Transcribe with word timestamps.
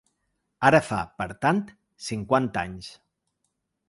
Ara 0.69 0.77
fa, 0.85 1.01
per 1.19 1.27
tant, 1.45 1.59
cinquanta 2.05 2.65
anys. 2.71 2.89